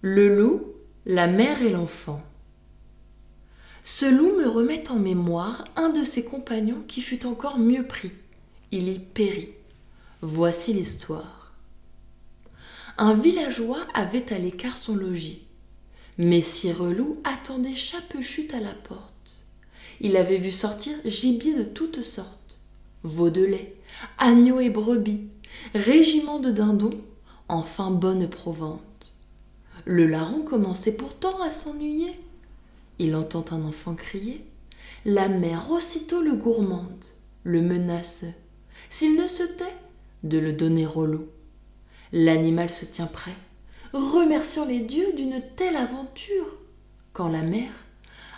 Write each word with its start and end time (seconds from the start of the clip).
Le 0.00 0.32
loup, 0.32 0.62
la 1.06 1.26
mère 1.26 1.60
et 1.60 1.70
l'enfant. 1.70 2.22
Ce 3.82 4.06
loup 4.06 4.36
me 4.38 4.46
remet 4.46 4.88
en 4.92 4.96
mémoire 4.96 5.64
un 5.74 5.88
de 5.88 6.04
ses 6.04 6.24
compagnons 6.24 6.84
qui 6.86 7.00
fut 7.00 7.26
encore 7.26 7.58
mieux 7.58 7.84
pris. 7.84 8.12
Il 8.70 8.88
y 8.88 9.00
périt. 9.00 9.54
Voici 10.20 10.72
l'histoire. 10.72 11.52
Un 12.96 13.14
villageois 13.14 13.84
avait 13.92 14.32
à 14.32 14.38
l'écart 14.38 14.76
son 14.76 14.94
logis. 14.94 15.42
Messire 16.16 16.84
Loup 16.84 17.20
attendait 17.24 17.74
chaque 17.74 18.20
chute 18.20 18.54
à 18.54 18.60
la 18.60 18.74
porte. 18.74 19.42
Il 20.00 20.16
avait 20.16 20.36
vu 20.36 20.52
sortir 20.52 20.94
gibier 21.04 21.54
de 21.54 21.64
toutes 21.64 22.02
sortes, 22.02 22.60
veaux 23.02 23.30
de 23.30 23.42
lait, 23.42 23.74
agneaux 24.16 24.60
et 24.60 24.70
brebis, 24.70 25.26
régiment 25.74 26.38
de 26.38 26.52
dindons, 26.52 27.00
enfin 27.48 27.90
bonne 27.90 28.28
provence. 28.30 28.78
Le 29.90 30.04
larron 30.04 30.42
commençait 30.42 30.98
pourtant 30.98 31.40
à 31.40 31.48
s'ennuyer. 31.48 32.20
Il 32.98 33.16
entend 33.16 33.46
un 33.52 33.64
enfant 33.64 33.94
crier. 33.94 34.44
La 35.06 35.30
mère 35.30 35.70
aussitôt 35.70 36.20
le 36.20 36.34
gourmande, 36.34 37.06
le 37.42 37.62
menace, 37.62 38.26
s'il 38.90 39.18
ne 39.18 39.26
se 39.26 39.44
tait, 39.44 39.74
de 40.24 40.36
le 40.36 40.52
donner 40.52 40.86
au 40.86 41.06
loup. 41.06 41.28
L'animal 42.12 42.68
se 42.68 42.84
tient 42.84 43.06
prêt, 43.06 43.34
remerciant 43.94 44.66
les 44.66 44.80
dieux 44.80 45.14
d'une 45.14 45.42
telle 45.56 45.76
aventure, 45.76 46.58
quand 47.14 47.28
la 47.28 47.42
mère, 47.42 47.72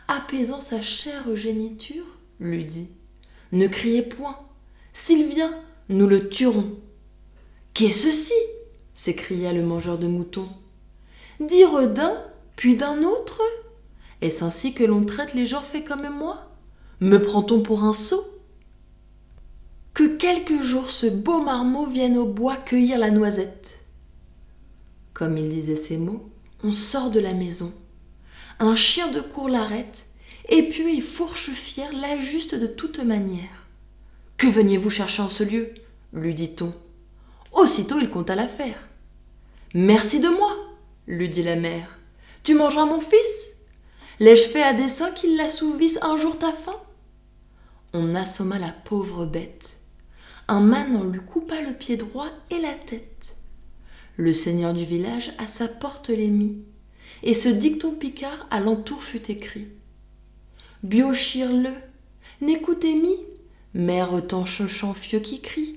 apaisant 0.06 0.60
sa 0.60 0.80
chère 0.80 1.34
géniture, 1.34 2.06
lui 2.38 2.64
dit 2.64 2.90
Ne 3.50 3.66
criez 3.66 4.02
point, 4.02 4.38
s'il 4.92 5.26
vient, 5.26 5.52
nous 5.88 6.06
le 6.06 6.28
tuerons. 6.28 6.76
Qu'est 7.74 7.90
ceci? 7.90 8.34
s'écria 8.94 9.52
le 9.52 9.64
mangeur 9.64 9.98
de 9.98 10.06
moutons 10.06 10.48
dire 11.40 11.88
d'un, 11.88 12.16
puis 12.56 12.76
d'un 12.76 13.02
autre? 13.02 13.40
Est-ce 14.20 14.44
ainsi 14.44 14.74
que 14.74 14.84
l'on 14.84 15.04
traite 15.04 15.34
les 15.34 15.46
gens 15.46 15.62
faits 15.62 15.86
comme 15.86 16.08
moi? 16.10 16.50
Me 17.00 17.18
prend-on 17.18 17.62
pour 17.62 17.84
un 17.84 17.94
sot? 17.94 18.24
Que 19.94 20.16
quelque 20.16 20.62
jour 20.62 20.90
ce 20.90 21.06
beau 21.06 21.42
marmot 21.42 21.86
vienne 21.86 22.16
au 22.16 22.26
bois 22.26 22.56
cueillir 22.56 22.98
la 22.98 23.10
noisette. 23.10 23.78
Comme 25.14 25.36
il 25.38 25.48
disait 25.48 25.74
ces 25.74 25.96
mots, 25.96 26.30
on 26.62 26.72
sort 26.72 27.10
de 27.10 27.20
la 27.20 27.34
maison. 27.34 27.72
Un 28.58 28.74
chien 28.74 29.10
de 29.10 29.20
cour 29.20 29.48
l'arrête, 29.48 30.06
et 30.48 30.68
puis 30.68 31.00
fourche 31.00 31.50
fier 31.50 31.90
l'ajuste 31.92 32.54
de 32.54 32.66
toute 32.66 32.98
manière. 32.98 33.66
Que 34.36 34.46
veniez-vous 34.46 34.90
chercher 34.90 35.22
en 35.22 35.28
ce 35.28 35.42
lieu? 35.42 35.72
lui 36.12 36.34
dit-on. 36.34 36.72
Aussitôt 37.52 37.98
il 38.00 38.10
compta 38.10 38.34
l'affaire. 38.34 38.88
Merci 39.74 40.20
de 40.20 40.28
moi, 40.28 40.56
lui 41.10 41.28
dit 41.28 41.42
la 41.42 41.56
mère. 41.56 41.98
Tu 42.42 42.54
mangeras 42.54 42.86
mon 42.86 43.00
fils? 43.00 43.50
L'ai-je 44.20 44.48
fait 44.48 44.62
à 44.62 44.72
dessein 44.72 45.10
qu'il 45.10 45.36
l'assouvisse 45.36 45.98
un 46.02 46.16
jour 46.16 46.38
ta 46.38 46.52
faim? 46.52 46.76
On 47.92 48.14
assomma 48.14 48.58
la 48.58 48.70
pauvre 48.70 49.26
bête. 49.26 49.78
Un 50.48 50.60
manant 50.60 51.04
lui 51.04 51.20
coupa 51.20 51.60
le 51.60 51.74
pied 51.74 51.96
droit 51.96 52.28
et 52.50 52.58
la 52.58 52.72
tête. 52.72 53.36
Le 54.16 54.32
seigneur 54.32 54.72
du 54.74 54.84
village 54.84 55.32
à 55.38 55.46
sa 55.46 55.68
porte 55.68 56.10
les 56.10 56.28
mit, 56.28 56.58
et 57.22 57.34
ce 57.34 57.48
dicton 57.48 57.94
picard 57.94 58.46
à 58.50 58.60
l'entour 58.60 59.02
fut 59.02 59.30
écrit. 59.30 59.68
Biochir-le, 60.82 61.70
n'écoutez 62.40 62.94
mi, 62.94 63.16
mère 63.74 64.26
tanche 64.26 64.62
fieux 64.94 65.20
qui 65.20 65.40
crie. 65.40 65.69